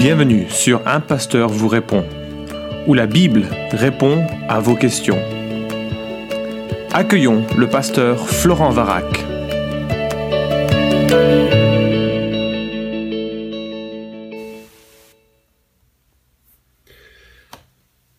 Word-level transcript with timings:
Bienvenue 0.00 0.48
sur 0.48 0.80
Un 0.88 1.00
Pasteur 1.00 1.50
vous 1.50 1.68
répond, 1.68 2.06
où 2.86 2.94
la 2.94 3.06
Bible 3.06 3.44
répond 3.70 4.26
à 4.48 4.58
vos 4.58 4.74
questions. 4.74 5.18
Accueillons 6.90 7.44
le 7.58 7.68
pasteur 7.68 8.26
Florent 8.26 8.70
Varac. 8.70 9.04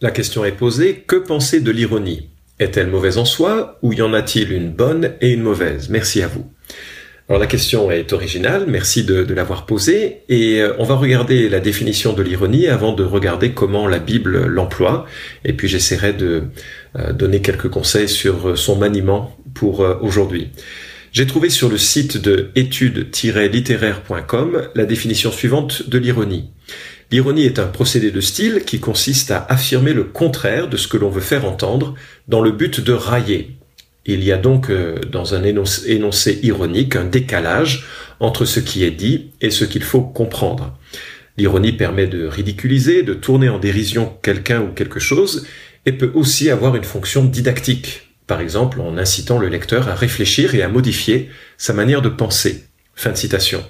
La 0.01 0.11
question 0.11 0.45
est 0.45 0.51
posée, 0.51 0.97
que 1.07 1.15
penser 1.15 1.61
de 1.61 1.71
l'ironie? 1.71 2.29
Est-elle 2.59 2.91
mauvaise 2.91 3.17
en 3.17 3.25
soi 3.25 3.79
ou 3.81 3.91
y 3.91 4.03
en 4.03 4.13
a-t-il 4.13 4.51
une 4.51 4.69
bonne 4.69 5.15
et 5.19 5.31
une 5.31 5.41
mauvaise? 5.41 5.89
Merci 5.89 6.21
à 6.21 6.27
vous. 6.27 6.45
Alors 7.31 7.39
la 7.39 7.47
question 7.47 7.89
est 7.91 8.11
originale, 8.11 8.65
merci 8.67 9.05
de, 9.05 9.25
l'avoir 9.33 9.65
posée, 9.65 10.23
et 10.27 10.59
euh, 10.59 10.73
on 10.79 10.83
va 10.83 10.95
regarder 10.95 11.47
la 11.47 11.61
définition 11.61 12.11
de 12.11 12.21
l'ironie 12.21 12.67
avant 12.67 12.91
de 12.91 13.05
regarder 13.05 13.53
comment 13.53 13.87
la 13.87 13.99
Bible 13.99 14.47
l'emploie, 14.47 15.05
et 15.45 15.53
puis 15.53 15.69
j'essaierai 15.69 16.11
de 16.11 16.43
euh, 16.97 17.13
donner 17.13 17.41
quelques 17.41 17.69
conseils 17.69 18.09
sur 18.09 18.57
son 18.57 18.75
maniement 18.75 19.37
pour 19.53 19.79
euh, 19.79 19.95
aujourd'hui. 20.01 20.49
J'ai 21.13 21.25
trouvé 21.25 21.49
sur 21.49 21.69
le 21.69 21.77
site 21.77 22.17
de 22.17 22.51
études-littéraires.com 22.55 24.63
la 24.75 24.83
définition 24.83 25.31
suivante 25.31 25.87
de 25.87 25.99
l'ironie. 25.99 26.49
L'ironie 27.11 27.45
est 27.45 27.59
un 27.59 27.67
procédé 27.67 28.11
de 28.11 28.19
style 28.19 28.63
qui 28.65 28.81
consiste 28.81 29.31
à 29.31 29.45
affirmer 29.47 29.93
le 29.93 30.03
contraire 30.03 30.67
de 30.67 30.75
ce 30.75 30.89
que 30.89 30.97
l'on 30.97 31.09
veut 31.09 31.21
faire 31.21 31.45
entendre 31.45 31.95
dans 32.27 32.41
le 32.41 32.51
but 32.51 32.81
de 32.81 32.91
railler, 32.91 33.55
il 34.05 34.23
y 34.23 34.31
a 34.31 34.37
donc 34.37 34.69
euh, 34.69 34.95
dans 35.11 35.35
un 35.35 35.43
énoncé, 35.43 36.39
ironique 36.43 36.95
un 36.95 37.05
décalage 37.05 37.85
entre 38.19 38.45
ce 38.45 38.59
qui 38.59 38.83
est 38.83 38.91
dit 38.91 39.31
et 39.41 39.51
ce 39.51 39.65
qu'il 39.65 39.83
faut 39.83 40.01
comprendre. 40.01 40.77
L'ironie 41.37 41.71
permet 41.71 42.07
de 42.07 42.25
ridiculiser, 42.25 43.03
de 43.03 43.13
tourner 43.13 43.49
en 43.49 43.59
dérision 43.59 44.13
quelqu'un 44.21 44.61
ou 44.61 44.69
quelque 44.69 44.99
chose, 44.99 45.45
et 45.85 45.91
peut 45.91 46.11
aussi 46.13 46.49
avoir 46.49 46.75
une 46.75 46.83
fonction 46.83 47.23
didactique, 47.23 48.09
par 48.27 48.41
exemple 48.41 48.81
en 48.81 48.97
incitant 48.97 49.39
le 49.39 49.47
lecteur 49.47 49.87
à 49.87 49.95
réfléchir 49.95 50.53
et 50.55 50.61
à 50.61 50.67
modifier 50.67 51.29
sa 51.57 51.73
manière 51.73 52.01
de 52.01 52.09
penser. 52.09 52.65
Fin 52.93 53.11
de 53.11 53.17
citation. 53.17 53.63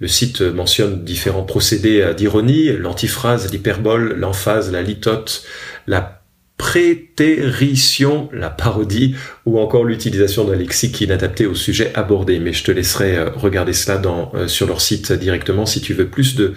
Le 0.00 0.08
site 0.08 0.40
mentionne 0.40 1.04
différents 1.04 1.44
procédés 1.44 2.12
d'ironie, 2.16 2.72
l'antiphrase, 2.72 3.52
l'hyperbole, 3.52 4.14
l'emphase, 4.18 4.72
la 4.72 4.82
litote, 4.82 5.44
la 5.86 6.21
prétérition, 6.62 8.28
la 8.32 8.48
parodie, 8.48 9.16
ou 9.46 9.58
encore 9.58 9.84
l'utilisation 9.84 10.44
d'un 10.44 10.54
lexique 10.54 11.00
inadapté 11.00 11.44
au 11.44 11.56
sujet 11.56 11.90
abordé. 11.96 12.38
Mais 12.38 12.52
je 12.52 12.62
te 12.62 12.70
laisserai 12.70 13.16
euh, 13.16 13.30
regarder 13.30 13.72
cela 13.72 14.00
euh, 14.34 14.46
sur 14.46 14.68
leur 14.68 14.80
site 14.80 15.12
directement 15.12 15.66
si 15.66 15.80
tu 15.80 15.92
veux 15.92 16.06
plus 16.06 16.36
de 16.36 16.54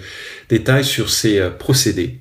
détails 0.48 0.84
sur 0.84 1.10
ces 1.10 1.40
euh, 1.40 1.50
procédés. 1.50 2.20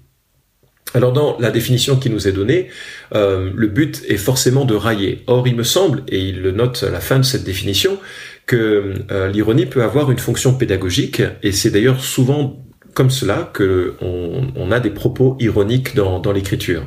Alors 0.95 1.14
dans 1.14 1.38
la 1.38 1.52
définition 1.52 1.95
qui 1.97 2.09
nous 2.09 2.27
est 2.27 2.31
donnée, 2.31 2.69
le 3.11 3.67
but 3.67 4.02
est 4.08 4.17
forcément 4.17 4.64
de 4.64 4.75
railler. 4.75 5.23
Or, 5.27 5.45
il 5.45 5.55
me 5.55 5.64
semble, 5.64 6.03
et 6.08 6.20
il 6.20 6.42
le 6.42 6.52
note 6.52 6.86
à 6.88 6.89
la 6.89 7.02
fin 7.02 7.20
de 7.20 7.25
cette 7.25 7.44
définition, 7.44 7.99
que 8.45 8.94
l'ironie 9.33 9.66
peut 9.66 9.83
avoir 9.83 10.09
une 10.09 10.20
fonction 10.20 10.53
pédagogique, 10.53 11.22
et 11.44 11.52
c'est 11.52 11.70
d'ailleurs 11.70 12.02
souvent 12.02 12.64
comme 12.94 13.09
cela 13.09 13.49
que 13.52 13.95
on, 13.99 14.72
a 14.72 14.80
des 14.80 14.92
propos 14.92 15.36
ironiques 15.42 15.95
dans 15.95 16.31
l'écriture. 16.31 16.83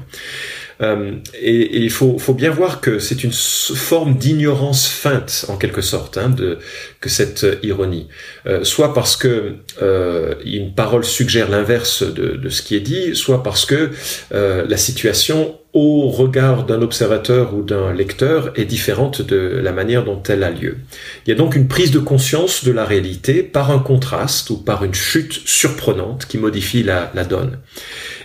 Euh, 0.81 1.17
et, 1.41 1.79
il 1.79 1.91
faut, 1.91 2.19
bien 2.35 2.51
voir 2.51 2.81
que 2.81 2.99
c'est 2.99 3.25
une 3.25 3.33
forme 3.33 4.17
d'ignorance 4.17 4.87
feinte, 4.87 5.47
en 5.49 5.57
quelque 5.57 5.81
sorte, 5.81 6.19
hein, 6.19 6.29
de, 6.29 6.59
que 7.01 7.09
cette 7.09 7.47
ironie. 7.63 8.09
Euh, 8.47 8.65
soit 8.65 8.95
parce 8.95 9.17
que 9.17 9.55
euh, 9.83 10.35
une 10.45 10.75
parole 10.75 11.05
suggère 11.05 11.49
l'inverse 11.51 12.03
de, 12.03 12.37
de, 12.37 12.49
ce 12.49 12.63
qui 12.63 12.77
est 12.77 12.81
dit, 12.81 13.15
soit 13.15 13.43
parce 13.43 13.65
que 13.67 13.91
euh, 14.33 14.65
la 14.69 14.77
situation 14.77 15.59
au 15.75 16.09
regard 16.09 16.65
d'un 16.65 16.81
observateur 16.81 17.55
ou 17.55 17.63
d'un 17.63 17.93
lecteur 17.93 18.53
est 18.57 18.65
différente 18.65 19.21
de 19.21 19.61
la 19.63 19.71
manière 19.71 20.05
dont 20.05 20.23
elle 20.29 20.43
a 20.43 20.51
lieu. 20.51 20.79
Il 21.27 21.29
y 21.29 21.33
a 21.33 21.37
donc 21.37 21.55
une 21.57 21.69
prise 21.69 21.91
de 21.91 21.99
conscience 21.99 22.65
de 22.65 22.73
la 22.73 22.85
réalité 22.85 23.43
par 23.43 23.71
un 23.71 23.79
contraste 23.79 24.51
ou 24.51 24.57
par 24.57 24.85
une 24.85 24.95
chute 24.95 25.35
surprenante 25.45 26.27
qui 26.27 26.39
modifie 26.39 26.83
la, 26.83 27.13
la 27.15 27.25
donne. 27.25 27.59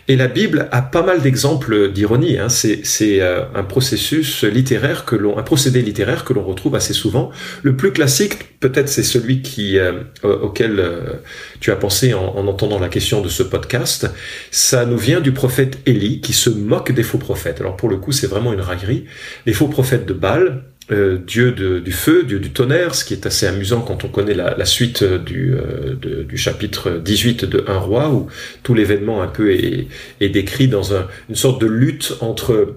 Et 0.10 0.18
la 0.18 0.28
Bible 0.28 0.68
a 0.72 0.82
pas 0.82 1.02
mal 1.02 1.22
d'exemples 1.22 1.92
d'ironie. 1.92 2.38
Hein. 2.38 2.50
C'est 2.50 2.84
euh, 3.22 3.44
un 3.56 3.64
processus 3.64 4.44
littéraire 4.44 5.06
que 5.06 5.16
l'on, 5.16 5.38
un 5.38 5.44
procédé 5.44 5.82
littéraire 5.82 6.26
que 6.26 6.34
l'on 6.34 6.44
retrouve 6.44 6.76
assez 6.76 6.94
souvent. 6.94 7.32
Le 7.62 7.78
plus 7.78 7.94
classique, 7.94 8.60
peut-être, 8.60 8.90
c'est 8.90 9.04
celui 9.04 9.42
qui 9.42 9.80
euh, 9.80 10.04
auquel 10.24 10.80
euh, 10.80 11.14
tu 11.62 11.72
as 11.72 11.78
pensé 11.78 12.14
en, 12.14 12.36
en, 12.36 12.48
entendant 12.48 12.80
la 12.80 12.90
question 12.90 13.22
de 13.22 13.30
ce 13.30 13.44
podcast. 13.44 14.10
Ça 14.52 14.86
nous 14.86 14.98
vient 14.98 15.22
du 15.22 15.32
prophète 15.32 15.80
Élie 15.86 16.20
qui 16.20 16.34
se 16.34 16.50
moque 16.50 16.92
des 16.92 17.04
faux 17.04 17.18
prophètes. 17.18 17.62
Alors 17.62 17.78
pour 17.78 17.90
le 17.90 17.96
coup, 17.96 18.12
c'est 18.12 18.28
vraiment 18.28 18.52
une 18.52 18.62
raillerie. 18.62 19.06
Les 19.46 19.54
faux 19.54 19.68
prophètes 19.68 20.06
de 20.06 20.14
Baal, 20.14 20.64
euh, 20.92 21.18
dieu 21.18 21.52
du 21.52 21.92
feu, 21.94 22.24
dieu 22.24 22.40
du 22.40 22.52
tonnerre, 22.52 22.94
ce 22.94 23.06
qui 23.06 23.14
est 23.14 23.26
assez 23.26 23.48
amusant 23.48 23.82
quand 23.82 24.04
on 24.04 24.10
connaît 24.10 24.34
la, 24.34 24.66
suite 24.66 25.04
du, 25.04 25.54
euh, 25.54 25.96
du, 25.96 26.38
chapitre 26.38 26.92
18 26.98 27.46
de 27.46 27.64
Un 27.68 27.78
roi, 27.78 28.10
où 28.10 28.28
tout 28.64 28.74
l'événement 28.74 29.22
un 29.22 29.28
peu 29.28 29.52
est, 29.52 29.88
décrit 30.20 30.68
dans 30.68 30.94
une 31.30 31.36
sorte 31.36 31.62
de 31.62 31.68
lutte 31.68 32.18
entre 32.20 32.76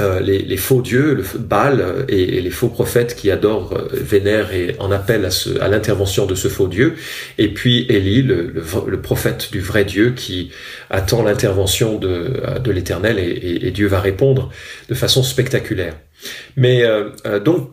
euh, 0.00 0.20
les, 0.20 0.56
faux 0.58 0.82
dieux, 0.82 1.24
Baal 1.38 2.04
et, 2.08 2.42
les 2.42 2.50
faux 2.50 2.68
prophètes 2.68 3.16
qui 3.16 3.30
adorent, 3.30 3.74
vénèrent 3.92 4.52
et 4.52 4.76
en 4.78 4.90
appellent 4.90 5.28
à, 5.60 5.68
l'intervention 5.68 6.26
de 6.26 6.34
ce 6.34 6.48
faux 6.48 6.68
dieu, 6.68 6.94
et 7.38 7.48
puis 7.48 7.86
Élie, 7.88 8.22
le, 8.22 9.00
prophète 9.00 9.50
du 9.50 9.60
vrai 9.60 9.86
Dieu 9.86 10.10
qui 10.14 10.50
attend 10.90 11.22
l'intervention 11.22 11.98
de, 11.98 12.32
de 12.62 12.70
l'Éternel 12.70 13.18
et 13.18 13.70
Dieu 13.70 13.86
va 13.86 14.00
répondre 14.00 14.50
de 14.90 14.94
façon 14.94 15.22
spectaculaire. 15.22 15.94
Mais 16.56 16.84
euh, 16.84 17.10
euh, 17.26 17.40
donc, 17.40 17.70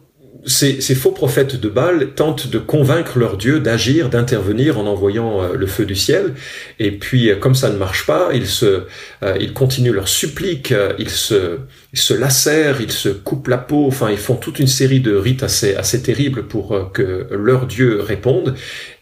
ces, 0.47 0.81
faux 0.95 1.11
prophètes 1.11 1.61
de 1.61 1.69
Baal 1.69 2.15
tentent 2.15 2.47
de 2.47 2.57
convaincre 2.57 3.19
leur 3.19 3.37
Dieu 3.37 3.59
d'agir, 3.59 4.09
d'intervenir 4.09 4.79
en 4.79 4.87
envoyant 4.87 5.43
euh, 5.43 5.53
le 5.55 5.67
feu 5.67 5.85
du 5.85 5.95
ciel. 5.95 6.33
Et 6.79 6.89
puis, 6.91 7.29
comme 7.39 7.53
ça 7.53 7.69
ne 7.69 7.77
marche 7.77 8.07
pas, 8.07 8.29
ils 8.33 8.47
se, 8.47 8.85
ils 9.39 9.53
continuent 9.53 9.93
leur 9.93 10.07
supplique, 10.07 10.73
ils 10.97 11.11
se, 11.11 11.59
ils 11.93 11.99
se 11.99 12.15
lacèrent, 12.15 12.81
ils 12.81 12.91
se 12.91 13.09
coupent 13.09 13.49
la 13.49 13.59
peau. 13.59 13.85
Enfin, 13.85 14.09
ils 14.09 14.17
font 14.17 14.35
toute 14.35 14.57
une 14.57 14.65
série 14.65 14.99
de 14.99 15.15
rites 15.15 15.43
assez, 15.43 15.75
assez 15.75 16.01
terribles 16.01 16.47
pour 16.47 16.91
que 16.91 17.27
leur 17.31 17.67
Dieu 17.67 18.01
réponde. 18.01 18.55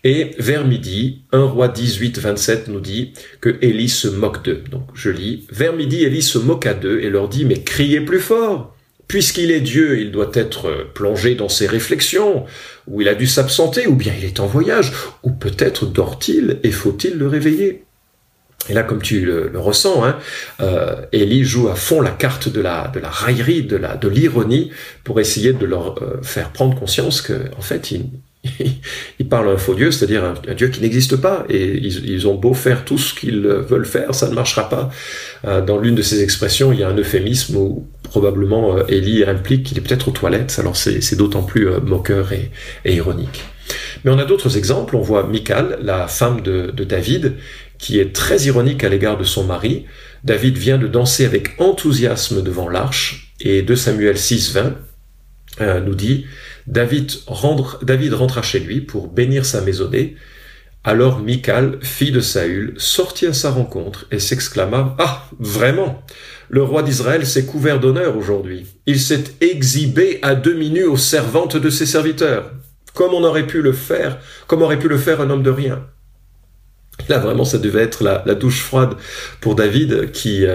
Et 0.04 0.32
vers 0.40 0.66
midi, 0.66 1.24
un 1.32 1.44
roi 1.44 1.68
18, 1.68 2.20
27 2.20 2.68
nous 2.70 2.80
dit 2.80 3.14
que 3.42 3.58
Élie 3.62 3.90
se 3.90 4.08
moque 4.08 4.44
d'eux. 4.44 4.64
Donc, 4.72 4.90
je 4.94 5.10
lis. 5.10 5.46
Vers 5.52 5.74
midi, 5.74 6.04
Élie 6.04 6.22
se 6.22 6.38
moqua 6.38 6.74
d'eux 6.74 7.00
et 7.02 7.10
leur 7.10 7.28
dit, 7.28 7.46
mais 7.46 7.62
criez 7.62 8.02
plus 8.02 8.20
fort. 8.20 8.76
Puisqu'il 9.10 9.50
est 9.50 9.60
Dieu, 9.60 10.00
il 10.00 10.12
doit 10.12 10.30
être 10.36 10.88
plongé 10.94 11.34
dans 11.34 11.50
ses 11.50 11.66
réflexions, 11.66 12.46
ou 12.88 13.02
il 13.02 13.08
a 13.08 13.16
dû 13.16 13.26
s'absenter, 13.26 13.88
ou 13.88 13.96
bien 13.96 14.14
il 14.16 14.24
est 14.24 14.40
en 14.40 14.46
voyage, 14.46 14.94
ou 15.24 15.32
peut-être 15.32 15.88
dort-il 15.88 16.60
et 16.62 16.70
faut-il 16.70 17.18
le 17.18 17.28
réveiller. 17.28 17.84
Et 18.70 18.74
là, 18.74 18.84
comme 18.84 19.02
tu 19.02 19.26
le, 19.26 19.52
ressens, 19.56 20.06
hein, 20.06 20.20
euh, 20.62 21.02
Ellie 21.12 21.44
joue 21.44 21.70
à 21.70 21.76
fond 21.76 22.02
la 22.02 22.12
carte 22.12 22.50
de 22.50 22.62
la, 22.62 22.88
de 22.90 23.00
la 23.00 23.10
raillerie, 23.10 23.64
de 23.64 23.78
la, 23.78 23.98
de 23.98 24.08
l'ironie, 24.08 24.70
pour 25.04 25.20
essayer 25.20 25.54
de 25.54 25.66
leur 25.66 26.04
euh, 26.04 26.22
faire 26.22 26.52
prendre 26.52 26.78
conscience 26.78 27.22
que, 27.22 27.34
en 27.58 27.62
fait, 27.62 27.90
il, 27.90 28.12
ils 29.20 29.28
parlent 29.28 29.50
un 29.50 29.58
faux 29.58 29.76
Dieu, 29.76 29.92
c'est-à-dire 29.92 30.24
un, 30.24 30.54
Dieu 30.54 30.68
qui 30.70 30.82
n'existe 30.82 31.16
pas, 31.18 31.46
et 31.50 31.78
ils, 31.78 32.28
ont 32.28 32.36
beau 32.36 32.54
faire 32.54 32.86
tout 32.86 32.98
ce 32.98 33.14
qu'ils 33.14 33.42
veulent 33.42 33.86
faire, 33.86 34.14
ça 34.14 34.30
ne 34.30 34.34
marchera 34.34 34.70
pas. 34.70 34.90
Euh, 35.46 35.62
dans 35.62 35.78
l'une 35.78 35.96
de 35.96 36.02
ces 36.02 36.24
expressions, 36.24 36.72
il 36.72 36.80
y 36.80 36.84
a 36.84 36.90
un 36.90 36.98
euphémisme 36.98 37.56
où 37.56 37.88
probablement 38.04 38.78
euh, 38.78 38.84
Élie 38.88 39.24
implique 39.24 39.64
qu'il 39.64 39.78
est 39.78 39.82
peut-être 39.82 40.10
aux 40.10 40.12
toilettes, 40.12 40.58
alors 40.60 40.76
c'est 40.76 41.16
d'autant 41.16 41.44
plus 41.44 41.68
euh, 41.68 41.80
moqueur 41.80 42.32
et, 42.34 42.52
ironique. 42.86 43.44
Mais 44.04 44.12
on 44.12 44.18
a 44.18 44.26
d'autres 44.26 44.58
exemples, 44.58 44.96
on 44.96 45.02
voit 45.02 45.28
Michal, 45.28 45.80
la 45.82 46.08
femme 46.08 46.42
de, 46.42 46.72
de 46.72 46.84
David, 46.84 47.36
qui 47.78 48.00
est 48.00 48.14
très 48.14 48.42
ironique 48.44 48.84
à 48.84 48.90
l'égard 48.90 49.18
de 49.18 49.24
son 49.24 49.44
mari. 49.44 49.86
David 50.24 50.58
vient 50.58 50.78
de 50.78 50.88
danser 50.88 51.26
avec 51.26 51.60
enthousiasme 51.60 52.42
devant 52.42 52.68
l'arche, 52.68 53.34
et 53.40 53.62
2 53.62 53.76
Samuel 53.76 54.18
6, 54.18 54.54
20 54.54 54.76
nous 55.86 55.96
dit 55.96 56.26
David, 56.68 57.12
rentra 57.28 58.42
chez 58.42 58.60
lui 58.60 58.82
pour 58.82 59.08
bénir 59.08 59.46
sa 59.46 59.62
maisonnée. 59.62 60.16
Alors 60.84 61.20
Michal, 61.20 61.80
fille 61.82 62.12
de 62.12 62.22
Saül, 62.22 62.74
sortit 62.78 63.28
à 63.28 63.34
sa 63.34 63.52
rencontre 63.52 64.06
et 64.12 64.20
s'exclama 64.20 64.96
Ah, 64.98 65.26
vraiment 65.38 66.04
Le 66.48 66.64
roi 66.64 66.84
d'Israël 66.84 67.26
s'est 67.26 67.46
couvert 67.46 67.80
d'honneur 67.80 68.16
aujourd'hui. 68.18 68.66
Il 68.86 69.00
s'est 69.00 69.26
exhibé 69.42 70.20
à 70.22 70.36
demi 70.36 70.70
nu 70.70 70.86
aux 70.86 70.98
servantes 70.98 71.58
de 71.58 71.70
ses 71.70 71.86
serviteurs. 71.86 72.52
Comme 72.94 73.14
on 73.14 73.24
aurait 73.24 73.48
pu 73.48 73.62
le 73.62 73.74
faire, 73.74 74.20
comme 74.48 74.62
aurait 74.62 74.80
pu 74.80 74.88
le 74.88 74.98
faire 74.98 75.22
un 75.22 75.30
homme 75.30 75.44
de 75.44 75.50
rien. 75.50 75.86
Là, 77.10 77.20
vraiment, 77.20 77.44
ça 77.46 77.58
devait 77.58 77.82
être 77.82 78.04
la, 78.04 78.36
douche 78.36 78.62
froide 78.62 78.94
pour 79.42 79.56
David 79.56 79.94
euh, 79.94 80.06
qui, 80.06 80.46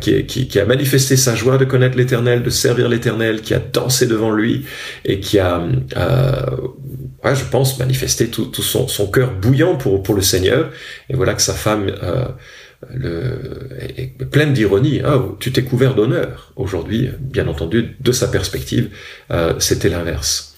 qui, 0.00 0.48
qui, 0.48 0.58
a 0.58 0.64
manifesté 0.64 1.16
sa 1.16 1.34
joie 1.34 1.58
de 1.58 1.64
connaître 1.64 1.96
l'Éternel, 1.96 2.42
de 2.42 2.50
servir 2.50 2.88
l'Éternel, 2.88 3.42
qui 3.42 3.54
a 3.54 3.58
dansé 3.58 4.06
devant 4.06 4.30
lui 4.30 4.64
et 5.04 5.20
qui 5.20 5.38
a 5.38 5.62
euh, 5.96 6.56
ouais, 7.24 7.34
je 7.34 7.44
pense, 7.44 7.78
manifester 7.78 8.28
tout, 8.28 8.46
tout 8.46 8.62
son, 8.62 8.88
son, 8.88 9.06
cœur 9.06 9.32
bouillant 9.32 9.76
pour, 9.76 10.02
pour 10.02 10.14
le 10.14 10.22
Seigneur. 10.22 10.70
Et 11.08 11.14
voilà 11.14 11.34
que 11.34 11.42
sa 11.42 11.54
femme 11.54 11.92
euh, 12.02 12.24
le, 12.92 13.68
est 13.96 14.24
pleine 14.24 14.52
d'ironie. 14.52 15.00
Ah, 15.04 15.22
tu 15.38 15.52
t'es 15.52 15.62
couvert 15.62 15.94
d'honneur. 15.94 16.52
Aujourd'hui, 16.56 17.10
bien 17.20 17.48
entendu, 17.48 17.96
de 18.00 18.12
sa 18.12 18.28
perspective, 18.28 18.90
euh, 19.30 19.54
c'était 19.58 19.88
l'inverse. 19.88 20.56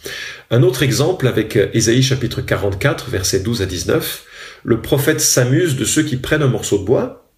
Un 0.50 0.62
autre 0.62 0.82
exemple 0.82 1.26
avec 1.26 1.58
Ésaïe 1.72 2.02
chapitre 2.02 2.40
44, 2.40 3.10
versets 3.10 3.40
12 3.40 3.62
à 3.62 3.66
19. 3.66 4.24
Le 4.64 4.80
prophète 4.80 5.20
s'amuse 5.20 5.76
de 5.76 5.84
ceux 5.84 6.02
qui 6.02 6.16
prennent 6.16 6.42
un 6.42 6.48
morceau 6.48 6.78
de 6.78 6.84
bois 6.84 7.30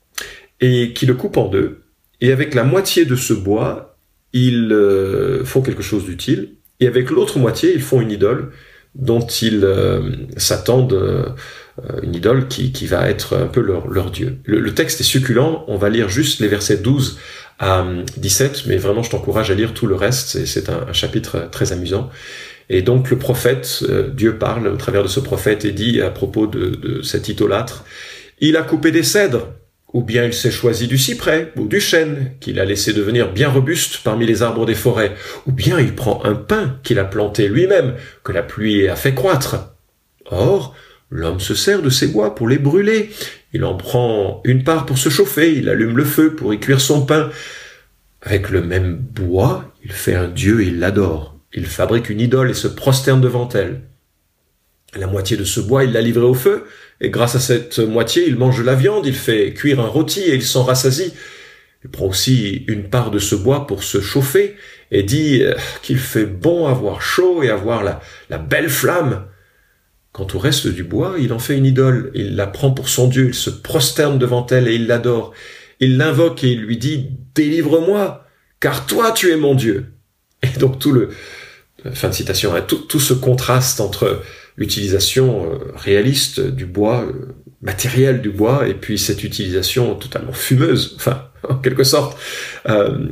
et 0.61 0.93
qui 0.93 1.07
le 1.07 1.15
coupent 1.15 1.37
en 1.37 1.49
deux. 1.49 1.83
Et 2.21 2.33
avec 2.33 2.55
la 2.55 2.65
moitié 2.65 3.05
de 3.05 3.17
ce 3.17 3.35
bois, 3.35 3.97
ils 4.33 4.73
euh, 4.73 5.45
font 5.45 5.61
quelque 5.61 5.83
chose 5.83 6.05
d'utile. 6.05 6.55
Et 6.81 6.87
avec 6.87 7.11
l'autre 7.11 7.39
moitié, 7.39 7.73
ils 7.75 7.83
font 7.83 8.01
une 8.01 8.11
idole 8.11 8.53
dont 8.95 9.27
ils 9.27 9.65
euh, 9.65 10.11
s'attendent, 10.37 10.95
euh, 10.95 11.29
une 12.03 12.15
idole 12.15 12.49
qui, 12.49 12.73
qui, 12.73 12.87
va 12.87 13.11
être 13.11 13.37
un 13.37 13.47
peu 13.47 13.61
leur, 13.61 13.89
leur 13.89 14.11
Dieu. 14.11 14.39
Le, 14.45 14.73
texte 14.73 15.01
est 15.01 15.05
succulent, 15.05 15.65
on 15.69 15.77
va 15.77 15.91
lire 15.91 16.09
juste 16.09 16.41
les 16.41 16.49
versets 16.49 16.79
12 16.79 17.19
à 17.59 17.87
17, 18.17 18.65
mais 18.67 18.77
vraiment 18.77 19.03
je 19.03 19.11
t'encourage 19.11 19.51
à 19.51 19.55
lire 19.55 19.75
tout 19.75 19.87
le 19.87 19.95
reste, 19.95 20.45
c'est 20.47 20.71
un, 20.71 20.87
un, 20.89 20.93
chapitre 20.95 21.49
très 21.51 21.73
amusant. 21.73 22.11
Et 22.69 22.83
donc 22.83 23.11
le 23.11 23.19
prophète, 23.19 23.85
Dieu 24.15 24.39
parle 24.39 24.67
au 24.69 24.77
travers 24.77 25.03
de 25.03 25.09
ce 25.09 25.21
prophète 25.21 25.65
et 25.65 25.73
dit 25.73 26.01
à 26.01 26.11
propos 26.11 26.47
de, 26.47 27.01
cet 27.03 27.29
idolâtre, 27.29 27.85
il 28.41 28.57
a 28.57 28.63
coupé 28.63 28.91
des 28.91 29.03
cèdres 29.03 29.49
ou 29.93 30.03
bien 30.03 30.25
il 30.25 30.35
s'est 30.35 30.51
choisi 30.51 30.89
du 30.89 30.99
cyprès 30.99 31.53
ou 31.57 31.67
du 31.67 31.81
chêne 31.81 32.33
qu'il 32.41 32.61
a 32.61 32.65
laissé 32.65 32.93
devenir 32.93 33.33
bien 33.33 33.49
robuste 33.49 34.01
parmi 34.05 34.27
les 34.27 34.43
arbres 34.43 34.67
des 34.67 34.75
forêts, 34.75 35.15
ou 35.47 35.53
bien 35.53 35.79
il 35.81 35.95
prend 35.95 36.23
un 36.25 36.35
pin 36.35 36.79
qu'il 36.83 36.99
a 36.99 37.05
planté 37.05 37.49
lui-même, 37.49 37.95
que 38.23 38.33
la 38.33 38.43
pluie 38.43 38.89
a 38.89 38.97
fait 38.97 39.15
croître. 39.15 39.75
Or, 40.27 40.75
l'homme 41.09 41.41
se 41.41 41.55
sert 41.55 41.81
de 41.81 41.89
ces 41.89 42.09
bois 42.09 42.35
pour 42.35 42.49
les 42.49 42.59
brûler, 42.59 43.11
il 43.55 43.65
en 43.65 43.75
prend 43.75 44.43
une 44.45 44.65
part 44.65 44.85
pour 44.85 44.99
se 44.99 45.09
chauffer, 45.09 45.55
il 45.55 45.69
allume 45.71 45.97
le 45.97 46.05
feu 46.05 46.35
pour 46.35 46.53
y 46.53 46.61
cuire 46.61 46.81
son 46.81 47.07
pain. 47.07 47.31
Avec 48.21 48.51
le 48.51 48.61
même 48.61 48.97
bois, 48.97 49.73
il 49.85 49.93
fait 49.93 50.15
un 50.15 50.29
dieu 50.29 50.63
et 50.63 50.67
il 50.67 50.79
l'adore. 50.79 51.36
Il 51.53 51.67
fabrique 51.67 52.11
une 52.11 52.21
idole 52.21 52.51
et 52.51 52.55
se 52.55 52.69
prosterne 52.69 53.21
devant 53.21 53.49
elle. 53.51 53.83
La 54.95 55.07
moitié 55.07 55.37
de 55.37 55.45
ce 55.45 55.61
bois, 55.61 55.85
il 55.85 55.93
l'a 55.93 56.01
livré 56.01 56.25
au 56.25 56.35
feu, 56.35 56.65
et 57.01 57.11
grâce 57.11 57.35
à 57.35 57.41
cette 57.41 57.79
moitié, 57.79 58.27
il 58.27 58.37
mange 58.37 58.59
de 58.59 58.65
la 58.65 58.75
viande, 58.75 59.07
il 59.07 59.15
fait 59.15 59.53
cuire 59.53 59.81
un 59.81 59.87
rôti 59.87 60.21
et 60.21 60.35
il 60.35 60.43
s'en 60.43 60.65
rassasie. 60.65 61.13
Il 61.85 61.91
prend 61.91 62.07
aussi 62.07 62.65
une 62.69 62.89
part 62.89 63.11
de 63.11 63.19
ce 63.19 63.35
bois 63.35 63.67
pour 63.67 63.85
se 63.85 64.01
chauffer 64.01 64.57
et 64.91 65.03
dit 65.03 65.43
euh, 65.43 65.55
qu'il 65.83 65.99
fait 65.99 66.27
bon 66.27 66.67
avoir 66.67 67.03
chaud 67.03 67.43
et 67.43 67.51
avoir 67.51 67.85
la, 67.85 68.01
la 68.31 68.39
belle 68.39 68.71
flamme. 68.71 69.27
Quant 70.13 70.27
au 70.35 70.39
reste 70.39 70.67
du 70.67 70.83
bois, 70.83 71.17
il 71.19 71.33
en 71.33 71.39
fait 71.39 71.57
une 71.57 71.67
idole, 71.67 72.11
il 72.15 72.37
la 72.37 72.47
prend 72.47 72.71
pour 72.71 72.89
son 72.89 73.07
Dieu, 73.07 73.29
il 73.29 73.35
se 73.35 73.51
prosterne 73.51 74.19
devant 74.19 74.47
elle 74.47 74.67
et 74.67 74.75
il 74.75 74.87
l'adore. 74.87 75.33
Il 75.79 75.99
l'invoque 75.99 76.43
et 76.43 76.53
il 76.53 76.63
lui 76.63 76.79
dit 76.79 77.11
Délivre-moi, 77.35 78.25
car 78.59 78.87
toi 78.87 79.13
tu 79.13 79.31
es 79.31 79.37
mon 79.37 79.55
Dieu. 79.55 79.93
Et 80.43 80.59
donc 80.59 80.79
tout 80.79 80.93
le, 80.93 81.11
fin 81.93 82.09
de 82.09 82.15
citation, 82.15 82.55
hein, 82.55 82.61
tout, 82.61 83.01
ce 83.01 83.15
contraste 83.15 83.81
entre 83.81 84.23
l'utilisation 84.57 85.45
euh, 85.45 85.59
réaliste 85.77 86.41
du 86.41 86.67
bois, 86.67 87.03
euh, 87.03 87.35
matériel 87.63 88.23
du 88.23 88.31
bois, 88.31 88.69
et 88.69 88.75
puis 88.75 88.99
cette 88.99 89.23
utilisation 89.25 89.95
totalement 89.95 90.33
fumeuse, 90.33 90.95
enfin, 90.97 91.29
en 91.49 91.57
quelque 91.57 91.85
sorte, 91.85 92.19
euh, 92.69 93.07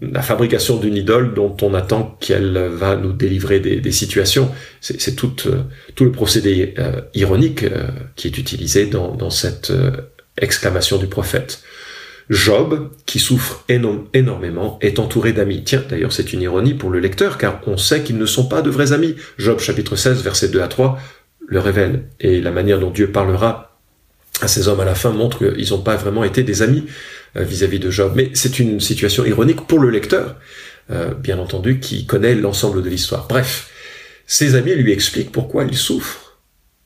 la 0.00 0.22
fabrication 0.22 0.76
d'une 0.76 0.96
idole 0.96 1.34
dont 1.34 1.56
on 1.62 1.74
attend 1.74 2.16
qu'elle 2.20 2.58
va 2.58 2.96
nous 2.96 3.12
délivrer 3.12 3.60
des, 3.60 3.92
situations. 3.92 4.50
C'est 4.80 5.14
tout, 5.14 5.34
euh, 5.46 5.62
le 6.00 6.10
procédé 6.10 6.74
ironique 7.14 7.64
qui 8.16 8.26
est 8.26 8.38
utilisé 8.38 8.86
dans 8.86 9.30
cette 9.30 9.72
exclamation 10.40 10.98
du 10.98 11.06
prophète. 11.06 11.62
Job, 12.28 12.90
qui 13.06 13.20
souffre 13.20 13.64
énormément, 13.68 14.78
est 14.80 14.98
entouré 14.98 15.32
d'amis. 15.32 15.62
Tiens, 15.64 15.84
d'ailleurs, 15.88 16.12
c'est 16.12 16.32
une 16.32 16.42
ironie 16.42 16.74
pour 16.74 16.90
le 16.90 16.98
lecteur, 16.98 17.38
car 17.38 17.60
on 17.66 17.76
sait 17.76 18.02
qu'ils 18.02 18.18
ne 18.18 18.26
sont 18.26 18.48
pas 18.48 18.62
de 18.62 18.70
vrais 18.70 18.92
amis. 18.92 19.14
Job 19.38 19.60
chapitre 19.60 19.94
16, 19.94 20.22
versets 20.22 20.48
2 20.48 20.60
à 20.60 20.68
3, 20.68 20.98
le 21.46 21.60
révèle. 21.60 22.04
Et 22.18 22.40
la 22.40 22.50
manière 22.50 22.80
dont 22.80 22.90
Dieu 22.90 23.12
parlera 23.12 23.76
à 24.40 24.48
ces 24.48 24.68
hommes 24.68 24.80
à 24.80 24.84
la 24.84 24.94
fin 24.94 25.10
montre 25.10 25.38
qu'ils 25.38 25.70
n'ont 25.70 25.82
pas 25.82 25.96
vraiment 25.96 26.24
été 26.24 26.42
des 26.42 26.62
amis 26.62 26.84
euh, 27.36 27.42
vis-à-vis 27.42 27.78
de 27.78 27.90
Job. 27.90 28.12
Mais 28.16 28.30
c'est 28.34 28.58
une 28.58 28.80
situation 28.80 29.24
ironique 29.24 29.66
pour 29.66 29.78
le 29.78 29.90
lecteur, 29.90 30.36
euh, 30.90 31.14
bien 31.14 31.38
entendu, 31.38 31.80
qui 31.80 32.06
connaît 32.06 32.34
l'ensemble 32.34 32.82
de 32.82 32.90
l'histoire. 32.90 33.26
Bref, 33.28 33.70
ses 34.26 34.56
amis 34.56 34.74
lui 34.74 34.92
expliquent 34.92 35.32
pourquoi 35.32 35.64
il 35.64 35.76
souffre, 35.76 36.38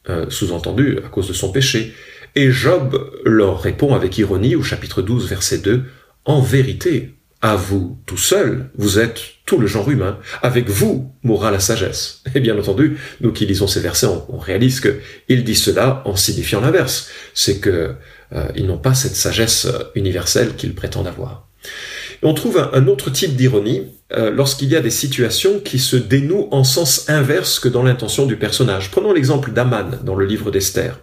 euh, 0.08 0.26
sous-entendu 0.28 0.98
à 1.04 1.08
cause 1.08 1.28
de 1.28 1.32
son 1.32 1.50
péché. 1.50 1.94
Et 2.36 2.50
Job 2.50 3.10
leur 3.24 3.60
répond 3.60 3.94
avec 3.94 4.18
ironie 4.18 4.56
au 4.56 4.62
chapitre 4.62 5.02
12, 5.02 5.28
verset 5.28 5.58
2, 5.58 5.84
En 6.24 6.40
vérité, 6.40 7.14
à 7.42 7.56
vous 7.56 7.98
tout 8.06 8.18
seul, 8.18 8.70
vous 8.76 8.98
êtes 8.98 9.20
tout 9.46 9.58
le 9.58 9.66
genre 9.66 9.90
humain. 9.90 10.18
Avec 10.42 10.68
vous 10.68 11.12
mourra 11.22 11.50
la 11.50 11.60
sagesse. 11.60 12.22
Et 12.34 12.40
bien 12.40 12.58
entendu, 12.58 12.98
nous 13.20 13.32
qui 13.32 13.46
lisons 13.46 13.66
ces 13.66 13.80
versets, 13.80 14.06
on, 14.06 14.38
réalise 14.38 14.80
qu'il 14.80 15.44
dit 15.44 15.54
cela 15.54 16.02
en 16.04 16.16
signifiant 16.16 16.60
l'inverse. 16.60 17.08
C'est 17.34 17.58
que 17.58 17.94
euh, 18.32 18.46
ils 18.54 18.66
n'ont 18.66 18.78
pas 18.78 18.94
cette 18.94 19.16
sagesse 19.16 19.66
universelle 19.94 20.54
qu'ils 20.54 20.74
prétendent 20.74 21.08
avoir. 21.08 21.48
on 22.22 22.34
trouve 22.34 22.68
un, 22.72 22.86
autre 22.86 23.10
type 23.10 23.34
d'ironie 23.34 23.86
euh, 24.12 24.30
lorsqu'il 24.32 24.68
y 24.68 24.76
a 24.76 24.80
des 24.80 24.90
situations 24.90 25.60
qui 25.60 25.78
se 25.78 25.94
dénouent 25.94 26.48
en 26.50 26.64
sens 26.64 27.08
inverse 27.08 27.60
que 27.60 27.68
dans 27.68 27.84
l'intention 27.84 28.26
du 28.26 28.36
personnage. 28.36 28.90
Prenons 28.90 29.12
l'exemple 29.12 29.52
d'Aman 29.52 30.00
dans 30.02 30.16
le 30.16 30.26
livre 30.26 30.50
d'Esther. 30.50 30.98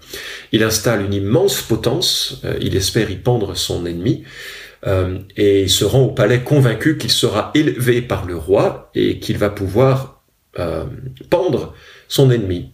Il 0.52 0.62
installe 0.62 1.06
une 1.06 1.14
immense 1.14 1.62
potence, 1.62 2.42
euh, 2.44 2.58
il 2.60 2.76
espère 2.76 3.10
y 3.10 3.16
pendre 3.16 3.56
son 3.56 3.86
ennemi, 3.86 4.24
euh, 4.86 5.20
et 5.38 5.64
il 5.64 5.70
se 5.70 5.86
rend 5.86 6.02
au 6.02 6.12
palais 6.12 6.42
convaincu 6.42 6.98
qu'il 6.98 7.12
sera 7.12 7.52
élevé 7.56 8.02
par 8.02 8.26
le 8.26 8.36
roi 8.36 8.92
et 8.94 9.20
qu'il 9.20 9.38
va 9.38 9.50
pouvoir 9.50 10.24
euh, 10.60 10.84
pendre 11.30 11.74
son 12.10 12.30
ennemi. 12.30 12.72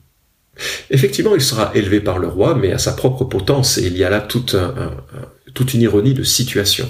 Effectivement, 0.89 1.35
il 1.35 1.41
sera 1.41 1.71
élevé 1.75 1.99
par 1.99 2.17
le 2.17 2.27
roi, 2.27 2.55
mais 2.55 2.71
à 2.71 2.79
sa 2.79 2.93
propre 2.93 3.23
potence, 3.23 3.77
et 3.77 3.85
il 3.85 3.97
y 3.97 4.03
a 4.03 4.09
là 4.09 4.21
toute, 4.21 4.55
toute 5.55 5.73
une 5.73 5.81
ironie 5.81 6.13
de 6.13 6.21
situation. 6.21 6.87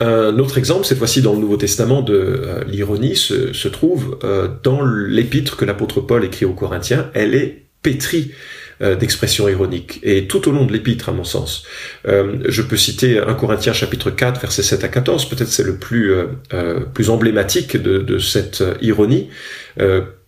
Un 0.00 0.38
autre 0.38 0.58
exemple, 0.58 0.84
cette 0.84 0.98
fois-ci 0.98 1.22
dans 1.22 1.32
le 1.32 1.40
Nouveau 1.40 1.56
Testament 1.56 2.02
de 2.02 2.40
l'ironie, 2.68 3.16
se, 3.16 3.68
trouve 3.68 4.18
dans 4.62 4.84
l'épître 4.84 5.56
que 5.56 5.64
l'apôtre 5.64 6.00
Paul 6.00 6.24
écrit 6.24 6.44
aux 6.44 6.52
Corinthiens. 6.52 7.10
Elle 7.14 7.34
est 7.34 7.64
pétrie 7.82 8.32
euh, 8.80 8.94
d'expression 8.94 9.48
ironique. 9.48 9.98
Et 10.04 10.28
tout 10.28 10.48
au 10.48 10.52
long 10.52 10.64
de 10.64 10.72
l'épître, 10.72 11.08
à 11.08 11.12
mon 11.12 11.24
sens. 11.24 11.64
Euh, 12.06 12.38
je 12.46 12.62
peux 12.62 12.76
citer 12.76 13.18
1 13.18 13.34
Corinthiens 13.34 13.72
chapitre 13.72 14.10
4, 14.10 14.40
versets 14.40 14.62
7 14.62 14.84
à 14.84 14.88
14, 14.88 15.28
peut-être 15.28 15.48
c'est 15.48 15.64
le 15.64 15.78
plus, 15.78 16.12
euh, 16.12 16.84
emblématique 17.08 17.76
de, 17.76 17.98
de 17.98 18.18
cette 18.20 18.62
ironie 18.80 19.30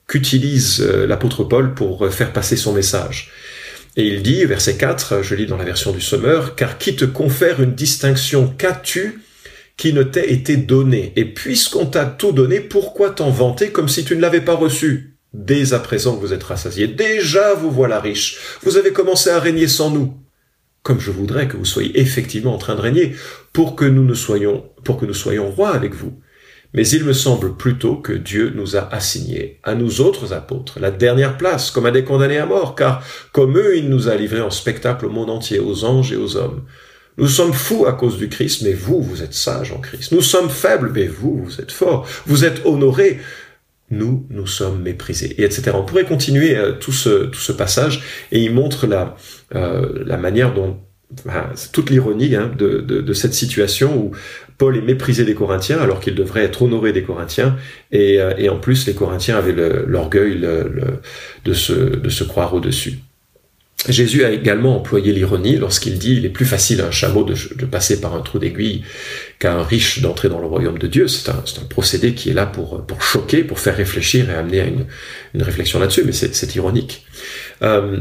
qu'utilise 0.08 0.80
l'apôtre 0.80 1.44
Paul 1.44 1.74
pour 1.74 2.12
faire 2.12 2.32
passer 2.32 2.56
son 2.56 2.72
message. 2.72 3.30
Et 3.96 4.08
il 4.08 4.22
dit, 4.22 4.44
verset 4.44 4.76
4, 4.76 5.22
je 5.22 5.34
lis 5.36 5.46
dans 5.46 5.56
la 5.56 5.64
version 5.64 5.92
du 5.92 6.00
Sommeur, 6.00 6.56
car 6.56 6.78
qui 6.78 6.96
te 6.96 7.04
confère 7.04 7.62
une 7.62 7.74
distinction 7.74 8.52
qu'as-tu 8.58 9.20
qui 9.80 9.94
ne 9.94 10.02
t'ait 10.02 10.30
été 10.30 10.58
donné 10.58 11.14
Et 11.16 11.24
puisqu'on 11.24 11.86
t'a 11.86 12.04
tout 12.04 12.32
donné, 12.32 12.60
pourquoi 12.60 13.08
t'en 13.08 13.30
vanter 13.30 13.70
comme 13.70 13.88
si 13.88 14.04
tu 14.04 14.14
ne 14.14 14.20
l'avais 14.20 14.42
pas 14.42 14.54
reçu? 14.54 15.16
Dès 15.32 15.72
à 15.72 15.78
présent 15.78 16.16
que 16.16 16.20
vous 16.20 16.34
êtes 16.34 16.42
rassasiés, 16.42 16.86
déjà 16.86 17.54
vous 17.54 17.70
voilà 17.70 17.98
riche. 17.98 18.58
Vous 18.62 18.76
avez 18.76 18.92
commencé 18.92 19.30
à 19.30 19.40
régner 19.40 19.68
sans 19.68 19.90
nous. 19.90 20.12
Comme 20.82 21.00
je 21.00 21.10
voudrais 21.10 21.48
que 21.48 21.56
vous 21.56 21.64
soyez 21.64 21.98
effectivement 21.98 22.54
en 22.54 22.58
train 22.58 22.74
de 22.74 22.80
régner 22.82 23.14
pour 23.54 23.74
que 23.74 23.86
nous 23.86 24.04
ne 24.04 24.12
soyons, 24.12 24.68
pour 24.84 24.98
que 24.98 25.06
nous 25.06 25.14
soyons 25.14 25.50
rois 25.50 25.74
avec 25.74 25.94
vous. 25.94 26.12
Mais 26.74 26.86
il 26.86 27.04
me 27.04 27.14
semble 27.14 27.56
plutôt 27.56 27.96
que 27.96 28.12
Dieu 28.12 28.52
nous 28.54 28.76
a 28.76 28.86
assigné, 28.94 29.60
à 29.62 29.74
nous 29.74 30.02
autres 30.02 30.34
apôtres, 30.34 30.78
la 30.78 30.90
dernière 30.90 31.38
place, 31.38 31.70
comme 31.70 31.86
à 31.86 31.90
des 31.90 32.04
condamnés 32.04 32.38
à 32.38 32.44
mort, 32.44 32.74
car 32.74 33.02
comme 33.32 33.56
eux, 33.56 33.78
il 33.78 33.88
nous 33.88 34.08
a 34.08 34.14
livrés 34.14 34.42
en 34.42 34.50
spectacle 34.50 35.06
au 35.06 35.10
monde 35.10 35.30
entier, 35.30 35.58
aux 35.58 35.84
anges 35.84 36.12
et 36.12 36.16
aux 36.16 36.36
hommes. 36.36 36.64
Nous 37.18 37.28
sommes 37.28 37.52
fous 37.52 37.86
à 37.86 37.92
cause 37.92 38.18
du 38.18 38.28
Christ, 38.28 38.62
mais 38.62 38.72
vous, 38.72 39.02
vous 39.02 39.22
êtes 39.22 39.34
sages 39.34 39.72
en 39.72 39.78
Christ. 39.78 40.12
Nous 40.12 40.22
sommes 40.22 40.48
faibles, 40.48 40.90
mais 40.94 41.06
vous, 41.06 41.42
vous 41.44 41.60
êtes 41.60 41.72
forts. 41.72 42.06
Vous 42.26 42.44
êtes 42.44 42.64
honorés, 42.64 43.18
nous, 43.90 44.26
nous 44.30 44.46
sommes 44.46 44.82
méprisés, 44.82 45.34
et 45.40 45.44
etc. 45.44 45.72
On 45.74 45.82
pourrait 45.82 46.04
continuer 46.04 46.56
euh, 46.56 46.72
tout, 46.72 46.92
ce, 46.92 47.52
passage, 47.52 48.02
et 48.32 48.40
il 48.40 48.54
montre 48.54 48.86
la, 48.86 49.16
euh, 49.54 50.04
la 50.06 50.16
manière 50.16 50.54
dont, 50.54 50.78
toute 51.72 51.90
l'ironie 51.90 52.36
hein, 52.36 52.52
de, 52.56 53.12
cette 53.12 53.34
situation 53.34 53.96
où 53.98 54.12
Paul 54.58 54.76
est 54.76 54.82
méprisé 54.82 55.24
des 55.24 55.34
Corinthiens 55.34 55.80
alors 55.80 55.98
qu'il 55.98 56.14
devrait 56.14 56.44
être 56.44 56.62
honoré 56.62 56.92
des 56.92 57.02
Corinthiens, 57.02 57.56
et, 57.90 58.20
euh, 58.20 58.52
en 58.52 58.58
plus 58.58 58.86
les 58.86 58.94
Corinthiens 58.94 59.36
avaient 59.36 59.54
l'orgueil 59.86 60.40
de, 61.44 61.52
se, 61.52 61.72
de 61.72 62.08
se 62.08 62.22
croire 62.22 62.54
au-dessus. 62.54 63.00
Jésus 63.88 64.24
a 64.24 64.30
également 64.30 64.76
employé 64.76 65.12
l'ironie 65.12 65.56
lorsqu'il 65.56 65.98
dit 65.98 66.16
il 66.16 66.26
est 66.26 66.30
plus 66.30 66.44
facile 66.44 66.82
à 66.82 66.86
un 66.86 66.90
chameau 66.90 67.24
de, 67.24 67.64
passer 67.64 68.00
par 68.00 68.14
un 68.14 68.20
trou 68.20 68.38
d'aiguille 68.38 68.82
qu'à 69.38 69.54
un 69.54 69.62
riche 69.62 70.00
d'entrer 70.02 70.28
dans 70.28 70.38
le 70.38 70.46
royaume 70.46 70.78
de 70.78 70.86
Dieu. 70.86 71.08
C'est 71.08 71.30
un, 71.30 71.42
procédé 71.68 72.14
qui 72.14 72.30
est 72.30 72.34
là 72.34 72.46
pour, 72.46 72.84
choquer, 73.00 73.42
pour 73.42 73.58
faire 73.58 73.76
réfléchir 73.76 74.28
et 74.30 74.34
amener 74.34 74.60
à 74.60 74.64
une, 74.66 74.86
une 75.34 75.42
réflexion 75.42 75.78
là-dessus, 75.78 76.02
mais 76.04 76.12
c'est 76.12 76.54
ironique. 76.54 77.06
Euh, 77.62 78.00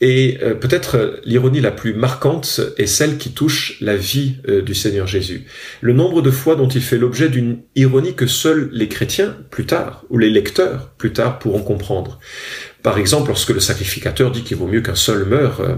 et 0.00 0.38
euh, 0.42 0.54
peut-être 0.54 0.96
euh, 0.96 1.16
l'ironie 1.24 1.60
la 1.60 1.70
plus 1.70 1.92
marquante 1.92 2.60
est 2.78 2.86
celle 2.86 3.18
qui 3.18 3.32
touche 3.32 3.76
la 3.82 3.96
vie 3.96 4.36
euh, 4.48 4.62
du 4.62 4.74
Seigneur 4.74 5.06
Jésus. 5.06 5.44
Le 5.82 5.92
nombre 5.92 6.22
de 6.22 6.30
fois 6.30 6.56
dont 6.56 6.68
il 6.68 6.80
fait 6.80 6.96
l'objet 6.96 7.28
d'une 7.28 7.58
ironie 7.76 8.14
que 8.14 8.26
seuls 8.26 8.70
les 8.72 8.88
chrétiens, 8.88 9.36
plus 9.50 9.66
tard, 9.66 10.04
ou 10.08 10.16
les 10.16 10.30
lecteurs, 10.30 10.90
plus 10.96 11.12
tard, 11.12 11.38
pourront 11.38 11.62
comprendre. 11.62 12.18
Par 12.82 12.96
exemple, 12.96 13.28
lorsque 13.28 13.50
le 13.50 13.60
sacrificateur 13.60 14.30
dit 14.30 14.42
qu'il 14.42 14.56
vaut 14.56 14.66
mieux 14.66 14.80
qu'un 14.80 14.94
seul 14.94 15.26
meure 15.26 15.76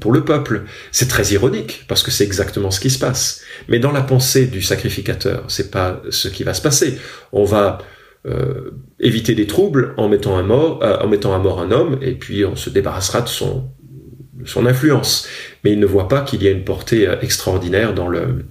pour 0.00 0.10
le 0.10 0.24
peuple, 0.24 0.62
c'est 0.90 1.06
très 1.06 1.26
ironique 1.28 1.84
parce 1.86 2.02
que 2.02 2.10
c'est 2.10 2.24
exactement 2.24 2.72
ce 2.72 2.80
qui 2.80 2.90
se 2.90 2.98
passe. 2.98 3.42
Mais 3.68 3.78
dans 3.78 3.92
la 3.92 4.02
pensée 4.02 4.46
du 4.46 4.60
sacrificateur, 4.60 5.44
c'est 5.46 5.70
pas 5.70 6.02
ce 6.10 6.26
qui 6.26 6.42
va 6.42 6.52
se 6.52 6.60
passer. 6.60 6.98
On 7.30 7.44
va 7.44 7.78
euh, 8.26 8.70
éviter 9.00 9.34
des 9.34 9.46
troubles 9.46 9.92
en 9.98 10.08
mettant, 10.08 10.38
à 10.38 10.42
mort, 10.42 10.82
euh, 10.82 10.96
en 10.96 11.08
mettant 11.08 11.34
à 11.34 11.38
mort 11.38 11.60
un 11.60 11.70
homme, 11.70 11.98
et 12.00 12.12
puis 12.12 12.46
on 12.46 12.56
se 12.56 12.70
débarrassera 12.70 13.20
de 13.20 13.28
son, 13.28 13.68
son 14.46 14.64
influence. 14.64 15.28
Mais 15.62 15.72
il 15.72 15.78
ne 15.78 15.84
voit 15.84 16.08
pas 16.08 16.22
qu'il 16.22 16.42
y 16.42 16.48
a 16.48 16.50
une 16.50 16.64
portée 16.64 17.06
euh, 17.06 17.20
extraordinaire 17.20 17.92
dans 17.92 18.08
le, 18.08 18.46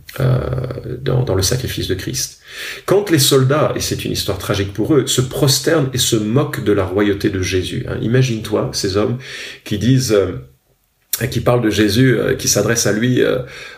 dans, 1.01 1.23
dans, 1.23 1.33
le 1.33 1.41
sacrifice 1.41 1.87
de 1.87 1.95
Christ. 1.95 2.41
Quand 2.85 3.09
les 3.09 3.17
soldats, 3.17 3.73
et 3.75 3.79
c'est 3.79 4.05
une 4.05 4.11
histoire 4.11 4.37
tragique 4.37 4.73
pour 4.73 4.93
eux, 4.93 5.07
se 5.07 5.21
prosternent 5.21 5.89
et 5.91 5.97
se 5.97 6.17
moquent 6.17 6.63
de 6.63 6.71
la 6.71 6.85
royauté 6.85 7.31
de 7.31 7.41
Jésus, 7.41 7.87
hein, 7.89 7.97
imagine-toi 7.99 8.69
ces 8.73 8.95
hommes 8.95 9.17
qui 9.63 9.79
disent 9.79 10.15
qui 11.31 11.41
parlent 11.41 11.63
de 11.63 11.69
Jésus, 11.69 12.17
qui 12.39 12.47
s'adresse 12.47 12.87
à 12.87 12.91
lui, 12.91 13.21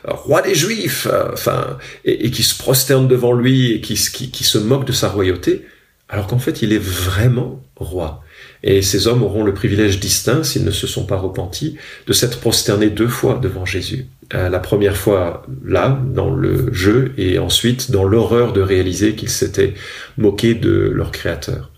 roi 0.06 0.42
des 0.42 0.56
Juifs, 0.56 1.08
enfin, 1.34 1.78
et, 2.06 2.32
qui 2.32 2.44
se 2.44 2.58
prosternent 2.58 3.10
devant 3.10 3.34
lui 3.34 3.74
et 3.74 3.82
qui, 3.82 3.96
qui, 3.96 4.32
qui 4.32 4.44
se 4.46 4.58
moquent 4.58 4.88
de 4.88 4.94
sa 4.94 5.10
royauté 5.10 5.66
alors 6.10 6.28
qu'en 6.28 6.40
fait 6.40 6.62
il 6.62 6.74
est 6.74 6.82
vraiment 6.82 7.62
roi. 7.76 8.24
Et 8.64 8.82
ces 8.82 9.08
hommes 9.08 9.24
auront 9.24 9.44
le 9.44 9.54
privilège 9.54 10.00
distinct, 10.00 10.44
s'ils 10.44 10.66
ne 10.66 10.72
se 10.72 10.88
sont 10.88 11.06
pas 11.06 11.18
repentis, 11.18 11.78
de 12.08 12.14
s'être 12.14 12.40
prosternés 12.40 12.90
deux 12.90 13.08
fois 13.08 13.40
devant 13.42 13.66
Jésus. 13.66 14.08
Euh, 14.34 14.50
la 14.50 14.60
première 14.60 14.98
fois 14.98 15.46
là, 15.64 16.00
dans 16.14 16.34
le 16.34 16.74
jeu, 16.74 17.14
et 17.18 17.38
ensuite 17.38 17.92
dans 17.92 18.04
l'horreur 18.04 18.54
de 18.54 18.62
réaliser 18.62 19.16
qu'ils 19.16 19.30
s'étaient 19.30 19.74
moqués 20.18 20.56
de 20.56 20.92
leur 20.94 21.12
Créateur. 21.12 21.70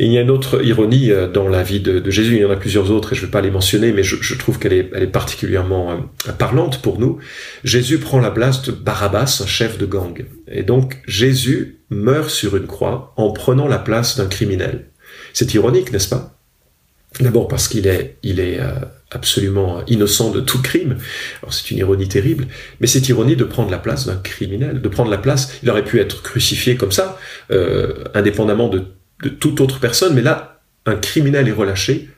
Et 0.00 0.06
il 0.06 0.12
y 0.12 0.18
a 0.18 0.20
une 0.20 0.30
autre 0.30 0.64
ironie 0.64 1.10
euh, 1.10 1.26
dans 1.26 1.48
la 1.48 1.62
vie 1.62 1.80
de, 1.80 2.08
Jésus, 2.10 2.36
il 2.36 2.42
y 2.42 2.44
en 2.44 2.50
a 2.50 2.56
plusieurs 2.56 2.90
autres 2.90 3.12
et 3.12 3.16
je 3.16 3.22
ne 3.22 3.26
vais 3.26 3.30
pas 3.32 3.40
les 3.40 3.50
mentionner, 3.50 3.92
mais 3.92 4.02
je, 4.02 4.34
trouve 4.36 4.58
qu'elle 4.58 4.72
est, 4.72 5.06
particulièrement 5.08 5.92
euh, 5.92 6.32
parlante 6.32 6.80
pour 6.82 7.00
nous. 7.00 7.18
Jésus 7.64 7.98
prend 7.98 8.20
la 8.20 8.30
place 8.30 8.62
de 8.62 8.72
Barabbas, 8.72 9.40
un 9.42 9.46
chef 9.46 9.76
de 9.76 9.86
gang. 9.86 10.24
Et 10.50 10.62
donc 10.62 10.98
Jésus 11.06 11.80
meurt 11.90 12.30
sur 12.30 12.56
une 12.56 12.66
croix 12.66 13.12
en 13.16 13.32
prenant 13.32 13.66
la 13.66 13.78
place 13.78 14.16
d'un 14.16 14.26
criminel. 14.26 14.86
C'est 15.32 15.52
ironique, 15.54 15.92
n'est-ce 15.92 16.08
pas? 16.08 16.34
D'abord 17.20 17.48
parce 17.48 17.66
qu'il 17.66 17.86
est, 17.88 18.18
il 18.22 18.38
est 18.38 18.60
euh, 18.60 18.74
absolument 19.10 19.82
innocent 19.86 20.30
de 20.30 20.40
tout 20.40 20.62
crime. 20.62 20.98
Alors 21.42 21.52
c'est 21.52 21.72
une 21.72 21.78
ironie 21.78 22.06
terrible, 22.06 22.46
mais 22.80 22.86
c'est 22.86 23.08
ironie 23.08 23.34
de 23.34 23.44
prendre 23.44 23.70
la 23.70 23.78
place 23.78 24.06
d'un 24.06 24.16
criminel, 24.16 24.80
de 24.80 24.88
prendre 24.88 25.10
la 25.10 25.18
place. 25.18 25.58
Il 25.64 25.70
aurait 25.70 25.84
pu 25.84 25.98
être 25.98 26.22
crucifié 26.22 26.76
comme 26.76 26.92
ça, 26.92 27.18
indépendamment 28.14 28.68
de 28.68 28.84
de 29.22 29.28
toute 29.28 29.60
autre 29.60 29.80
personne, 29.80 30.14
mais 30.14 30.22
là, 30.22 30.60
un 30.86 30.96
criminel 30.96 31.48
est 31.48 31.52
relâché 31.52 32.08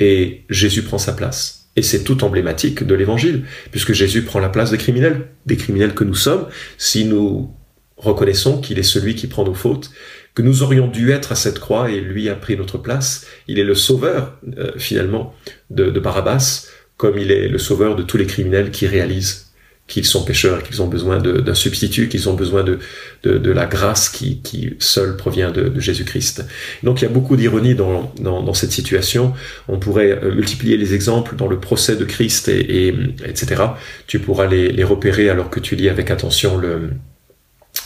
et 0.00 0.44
Jésus 0.50 0.82
prend 0.82 0.98
sa 0.98 1.12
place. 1.12 1.68
Et 1.76 1.82
c'est 1.82 2.04
tout 2.04 2.22
emblématique 2.24 2.84
de 2.84 2.94
l'évangile, 2.94 3.44
puisque 3.70 3.92
Jésus 3.92 4.22
prend 4.22 4.40
la 4.40 4.50
place 4.50 4.70
des 4.70 4.78
criminels, 4.78 5.28
des 5.46 5.56
criminels 5.56 5.94
que 5.94 6.04
nous 6.04 6.14
sommes, 6.14 6.48
si 6.76 7.04
nous 7.04 7.54
reconnaissons 7.96 8.60
qu'il 8.60 8.78
est 8.78 8.82
celui 8.82 9.14
qui 9.14 9.26
prend 9.26 9.44
nos 9.44 9.54
fautes, 9.54 9.90
que 10.34 10.42
nous 10.42 10.62
aurions 10.62 10.88
dû 10.88 11.12
être 11.12 11.32
à 11.32 11.34
cette 11.34 11.60
croix 11.60 11.90
et 11.90 12.00
lui 12.00 12.28
a 12.28 12.34
pris 12.34 12.56
notre 12.56 12.78
place. 12.78 13.26
Il 13.48 13.58
est 13.58 13.64
le 13.64 13.74
sauveur, 13.74 14.38
euh, 14.58 14.72
finalement, 14.76 15.34
de, 15.70 15.90
de 15.90 16.00
Barabbas, 16.00 16.66
comme 16.96 17.18
il 17.18 17.30
est 17.30 17.48
le 17.48 17.58
sauveur 17.58 17.96
de 17.96 18.02
tous 18.02 18.16
les 18.16 18.26
criminels 18.26 18.70
qui 18.70 18.86
réalisent 18.86 19.51
qu'ils 19.92 20.06
sont 20.06 20.24
pécheurs 20.24 20.62
qu'ils 20.62 20.80
ont 20.80 20.86
besoin 20.86 21.18
d'un 21.18 21.54
substitut, 21.54 22.08
qu'ils 22.08 22.30
ont 22.30 22.32
besoin 22.32 22.64
de, 22.64 22.78
de, 23.24 23.50
la 23.50 23.66
grâce 23.66 24.08
qui, 24.08 24.40
seule 24.78 25.18
provient 25.18 25.50
de, 25.50 25.78
Jésus-Christ. 25.78 26.46
Donc 26.82 27.02
il 27.02 27.04
y 27.04 27.06
a 27.06 27.10
beaucoup 27.10 27.36
d'ironie 27.36 27.74
dans, 27.74 28.10
dans, 28.18 28.54
cette 28.54 28.72
situation. 28.72 29.34
On 29.68 29.78
pourrait 29.78 30.12
euh, 30.12 30.34
multiplier 30.34 30.78
les 30.78 30.94
exemples 30.94 31.36
dans 31.36 31.46
le 31.46 31.60
procès 31.60 31.96
de 31.96 32.06
Christ, 32.06 32.48
et, 32.48 32.86
et 32.86 32.88
etc. 33.26 33.62
Tu 34.06 34.18
pourras 34.18 34.46
les 34.46 34.84
repérer 34.84 35.28
alors 35.28 35.50
que 35.50 35.60
tu 35.60 35.76
lis 35.76 35.90
avec 35.90 36.10
attention 36.10 36.56
le, 36.56 36.92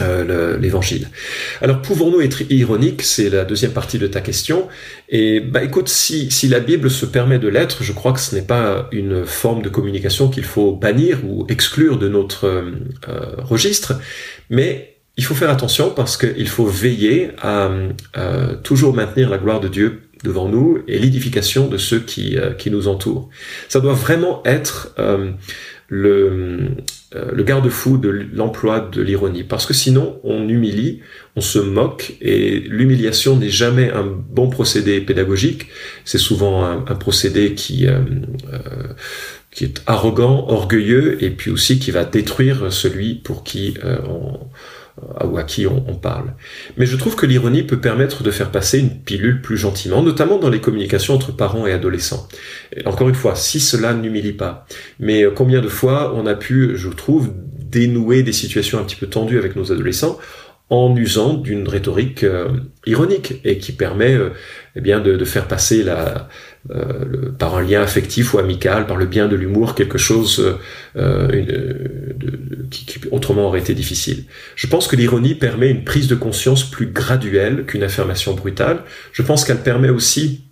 euh, 0.01 0.59
l'évangile. 0.59 1.09
Alors 1.61 1.81
pouvons-nous 1.81 2.21
être 2.21 2.43
ironiques? 2.51 3.03
C'est 3.03 3.31
la 3.31 3.45
deuxième 3.45 3.73
partie 3.73 3.99
de 3.99 4.07
ta 4.07 4.21
question. 4.21 4.69
Et 5.09 5.41
bah 5.41 5.63
écoute, 5.63 5.89
si, 5.89 6.31
si 6.31 6.49
la 6.49 6.61
Bible 6.61 6.91
se 6.91 7.07
permet 7.07 7.39
de 7.39 7.49
l'être, 7.49 7.83
je 7.83 7.93
crois 7.93 8.13
que 8.13 8.21
ce 8.21 8.35
n'est 8.35 8.43
pas 8.43 8.89
une 8.93 9.25
forme 9.25 9.63
de 9.63 9.69
communication 9.69 10.29
qu'il 10.29 10.45
faut 10.45 10.73
bannir 10.73 11.21
ou 11.25 11.47
exclure 11.49 11.99
de 11.99 12.09
notre 12.09 12.47
euh, 12.47 12.71
euh, 13.09 13.37
registre, 13.39 13.99
mais 14.51 14.97
il 15.17 15.25
faut 15.25 15.35
faire 15.35 15.51
attention 15.51 15.91
parce 15.91 16.17
qu'il 16.17 16.49
faut 16.49 16.67
veiller 16.67 17.31
à 17.41 17.71
toujours 18.63 18.95
maintenir 18.95 19.31
la 19.31 19.39
gloire 19.39 19.61
de 19.61 19.69
Dieu 19.69 20.03
devant 20.25 20.47
nous 20.47 20.83
et 20.89 20.99
l'édification 20.99 21.69
de 21.69 21.79
ceux 21.79 22.01
qui, 22.01 22.37
qui 22.59 22.71
nous 22.71 22.87
entourent. 22.87 23.31
Ça 23.71 23.81
doit 23.81 23.95
vraiment 23.95 24.43
être 24.45 24.95
le, 25.89 26.09
euh, 26.09 26.69
le 27.15 27.43
garde-fou 27.45 27.99
de 27.99 28.09
l'emploi 28.09 28.81
de 28.81 29.01
l'ironie, 29.01 29.45
parce 29.45 29.65
que 29.65 29.75
sinon 29.75 30.19
on 30.25 30.49
humilie, 30.49 31.01
on 31.37 31.41
se 31.41 31.59
moque, 31.59 32.15
et 32.21 32.61
l'humiliation 32.61 33.37
n'est 33.37 33.49
jamais 33.49 33.91
un 33.91 34.05
bon 34.05 34.51
procédé 34.51 35.01
pédagogique, 35.01 35.69
c'est 36.05 36.19
souvent 36.19 36.65
un, 36.65 36.95
procédé 36.97 37.55
qui, 37.55 37.87
euh, 37.87 38.01
euh, 38.53 38.59
qui 39.51 39.65
est 39.65 39.83
arrogant, 39.87 40.47
orgueilleux, 40.49 41.23
et 41.23 41.31
puis 41.31 41.51
aussi 41.51 41.79
qui 41.79 41.93
va 41.93 42.05
détruire 42.05 42.73
celui 42.73 43.15
pour 43.15 43.45
qui 43.45 43.75
on 44.09 44.41
ou 45.25 45.37
à 45.37 45.43
qui 45.43 45.67
on, 45.67 45.95
parle. 45.95 46.35
Mais 46.77 46.87
je 46.87 46.97
trouve 46.97 47.17
que 47.17 47.27
l'ironie 47.27 47.63
peut 47.63 47.81
permettre 47.81 48.23
de 48.23 48.31
faire 48.31 48.51
passer 48.51 48.79
une 48.79 48.91
pilule 48.91 49.43
plus 49.43 49.57
gentiment, 49.57 50.03
notamment 50.03 50.39
dans 50.39 50.49
les 50.49 50.61
communications 50.61 51.15
entre 51.15 51.33
parents 51.33 51.67
et 51.67 51.73
adolescents. 51.73 52.29
encore 52.87 53.09
une 53.09 53.15
fois, 53.15 53.35
si 53.35 53.61
cela 53.61 53.93
n'humilie 53.93 54.33
pas. 54.33 54.67
Mais 54.99 55.25
combien 55.35 55.61
de 55.61 55.69
fois 55.69 56.15
on 56.17 56.27
a 56.27 56.35
pu, 56.35 56.73
je 56.77 56.89
trouve, 56.89 57.33
dénouer 57.59 58.23
des 58.23 58.33
situations 58.33 58.79
un 58.79 58.85
petit 58.85 58.97
peu 58.97 59.07
tendues 59.07 59.39
avec 59.39 59.57
nos 59.57 59.73
adolescents 59.73 60.19
en 60.69 60.97
usant 60.97 61.35
d'une 61.35 61.69
rhétorique 61.69 62.25
euh, 62.25 62.49
ironique 62.87 63.41
et 63.45 63.59
qui 63.59 63.71
permet 63.71 64.15
euh, 64.15 64.31
eh 64.75 64.81
bien 64.81 64.99
de, 64.99 65.25
faire 65.25 65.47
passer 65.47 65.85
la, 65.85 66.29
euh, 66.71 67.31
par 67.39 67.55
un 67.55 67.63
lien 67.63 67.83
affectif 67.83 68.35
ou 68.35 68.39
amical, 68.39 68.87
par 68.87 68.97
le 68.97 69.07
bien 69.07 69.29
de 69.29 69.37
l'humour, 69.37 69.77
quelque 69.77 69.97
chose 69.97 70.59
qui, 72.71 72.85
qui, 72.87 73.01
autrement 73.11 73.47
aurait 73.47 73.61
été 73.61 73.75
difficile. 73.75 74.25
Je 74.57 74.67
pense 74.67 74.89
que 74.89 74.97
l'ironie 74.97 75.35
permet 75.35 75.71
une 75.71 75.85
prise 75.85 76.09
de 76.09 76.15
conscience 76.17 76.65
plus 76.65 76.87
graduelle 76.87 77.65
qu'une 77.65 77.85
affirmation 77.85 78.35
brutale. 78.35 78.83
Je 79.13 79.23
pense 79.23 79.45
qu'elle 79.45 79.63
permet 79.63 79.89
aussi 79.89 80.47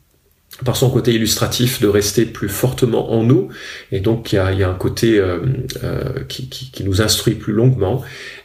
par 0.64 0.76
son 0.76 0.90
côté 0.90 1.12
illustratif 1.12 1.80
de 1.80 1.88
rester 1.88 2.26
plus 2.26 2.49
fortement 2.49 3.12
en 3.12 3.25
nous 3.25 3.49
et 3.90 4.00
donc 4.00 4.33
il 4.33 4.37
y 4.37 4.38
a, 4.38 4.68
un 4.68 4.75
côté 4.75 5.18
euh, 5.18 5.40
euh, 5.83 6.23
qui, 6.28 6.71
nous 6.85 7.02
instruit 7.02 7.35
plus 7.35 7.52
longuement 7.52 8.02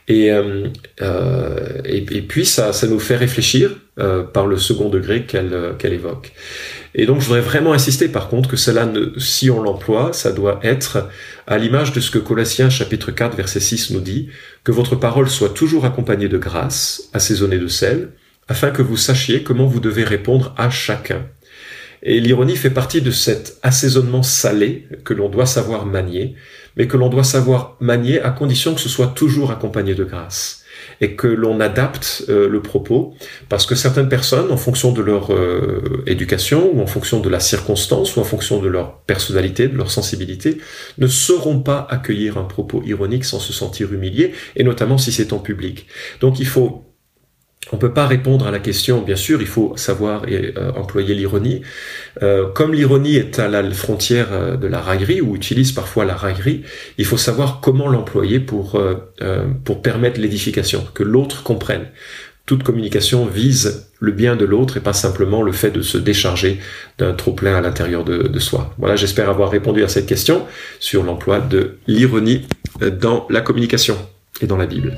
et, 0.10 0.32
euh, 0.32 0.68
euh 1.02 1.82
et, 1.86 1.98
et, 1.98 2.22
puis 2.22 2.46
ça, 2.46 2.74
ça 2.74 2.88
nous 2.88 3.00
fait 3.00 3.16
réfléchir 3.16 3.78
euh, 4.00 4.24
par 4.24 4.48
le 4.48 4.58
second 4.58 4.90
degré 4.90 5.26
qu'elle 5.26 5.76
qu'elle 5.78 5.94
évoque. 5.94 6.34
Et 6.96 7.06
donc 7.06 7.22
je 7.22 7.26
voudrais 7.26 7.42
vraiment 7.42 7.72
insister 7.72 8.10
par 8.10 8.28
contre 8.28 8.50
que 8.50 8.58
cela 8.58 8.86
ne, 8.86 9.18
si 9.20 9.50
on 9.52 9.62
l'emploie 9.62 10.12
ça 10.12 10.32
doit 10.32 10.60
être 10.64 11.08
à 11.46 11.58
l'image 11.58 11.94
de 11.94 12.00
ce 12.00 12.10
que 12.10 12.18
Colossiens 12.18 12.70
chapitre 12.70 13.12
4 13.12 13.38
verset 13.38 13.60
6 13.60 13.92
nous 13.92 14.02
dit 14.02 14.30
que 14.64 14.72
votre 14.72 14.96
parole 14.96 15.30
soit 15.30 15.50
toujours 15.50 15.86
accompagnée 15.86 16.28
de 16.28 16.40
grâce 16.40 17.10
assaisonnée 17.14 17.60
de 17.60 17.68
sel 17.68 18.10
afin 18.48 18.72
que 18.72 18.82
vous 18.82 18.98
sachiez 18.98 19.44
comment 19.44 19.68
vous 19.68 19.80
devez 19.80 20.04
répondre 20.04 20.56
à 20.58 20.72
chacun 20.72 21.28
et 22.04 22.20
l'ironie 22.20 22.56
fait 22.56 22.70
partie 22.70 23.02
de 23.02 23.12
cet 23.12 23.58
assaisonnement 23.62 24.24
salé 24.24 24.88
que 25.04 25.14
l'on 25.14 25.30
doit 25.30 25.46
savoir 25.46 25.86
manier, 25.86 26.36
mais 26.78 26.88
que 26.88 26.98
l'on 26.98 27.10
doit 27.10 27.24
savoir 27.24 27.76
manier 27.80 28.22
à 28.22 28.32
condition 28.32 28.74
que 28.74 28.82
ce 28.82 28.90
soit 28.90 29.08
toujours 29.08 29.52
accompagné 29.52 29.96
de 29.96 30.04
grâce 30.04 30.64
et 31.02 31.16
que 31.16 31.28
l'on 31.28 31.60
adapte 31.60 32.26
euh, 32.30 32.48
le 32.48 32.62
propos 32.62 33.14
parce 33.48 33.66
que 33.66 33.76
certaines 33.76 34.10
personnes, 34.10 34.52
en 34.52 34.58
fonction 34.58 34.92
de 34.92 35.02
leur 35.02 35.34
euh, 35.34 36.04
éducation 36.08 36.72
ou 36.74 36.82
en 36.82 36.88
fonction 36.88 37.20
de 37.20 37.30
la 37.30 37.40
circonstance 37.40 38.16
ou 38.16 38.20
en 38.20 38.24
fonction 38.24 38.62
de 38.62 38.68
leur 38.68 39.00
personnalité, 39.02 39.68
de 39.68 39.78
leur 39.78 39.92
sensibilité, 39.92 40.58
ne 40.98 41.08
sauront 41.08 41.60
pas 41.60 41.88
accueillir 41.90 42.38
un 42.38 42.44
propos 42.44 42.82
ironique 42.86 43.26
sans 43.26 43.40
se 43.40 43.54
sentir 43.54 43.94
humilié 43.94 44.34
et 44.56 44.64
notamment 44.64 44.98
si 44.98 45.12
c'est 45.12 45.34
en 45.34 45.40
public. 45.40 45.88
Donc 46.22 46.40
il 46.40 46.48
faut 46.48 46.89
on 47.72 47.76
ne 47.76 47.82
peut 47.82 47.94
pas 47.94 48.08
répondre 48.08 48.48
à 48.48 48.52
la 48.52 48.60
question, 48.60 49.02
bien 49.02 49.18
sûr, 49.18 49.42
il 49.42 49.48
faut 49.48 49.74
savoir 49.76 50.28
et, 50.28 50.54
euh, 50.58 50.72
employer 50.74 51.14
l'ironie. 51.14 51.62
Euh, 52.24 52.48
comme 52.48 52.74
l'ironie 52.74 53.18
est 53.18 53.38
à 53.38 53.48
la 53.48 53.70
frontière 53.72 54.30
euh, 54.32 54.56
de 54.56 54.66
la 54.68 54.80
raillerie, 54.80 55.22
ou 55.22 55.36
utilise 55.36 55.74
parfois 55.74 56.06
la 56.06 56.16
raillerie, 56.16 56.64
il 56.98 57.06
faut 57.06 57.18
savoir 57.18 57.60
comment 57.62 57.88
l'employer 57.88 58.40
pour, 58.40 58.82
permettre 59.84 60.20
l'édification, 60.20 60.86
que 60.94 61.04
l'autre 61.04 61.44
comprenne. 61.44 61.88
Toute 62.46 62.64
communication 62.64 63.26
vise 63.26 63.90
le 64.00 64.12
bien 64.12 64.36
de 64.36 64.46
l'autre 64.46 64.78
et 64.78 64.80
pas 64.80 64.94
simplement 64.94 65.44
le 65.44 65.52
fait 65.52 65.70
de 65.70 65.82
se 65.82 65.98
décharger 65.98 66.60
d'un 66.98 67.14
trop-plein 67.14 67.56
à 67.56 67.62
l'intérieur 67.62 68.04
de 68.04 68.40
soi. 68.40 68.74
Voilà, 68.80 68.96
j'espère 68.96 69.30
avoir 69.30 69.52
répondu 69.52 69.84
à 69.84 69.88
cette 69.88 70.08
question 70.08 70.46
sur 70.80 71.04
l'emploi 71.04 71.40
de 71.40 71.78
l'ironie 71.86 72.48
dans 73.00 73.28
la 73.30 73.42
communication 73.42 73.98
et 74.42 74.48
dans 74.48 74.58
la 74.58 74.66
Bible. 74.66 74.98